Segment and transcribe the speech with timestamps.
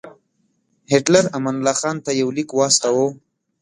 [0.91, 3.07] هیټلر امان الله خان ته یو لیک واستاوه.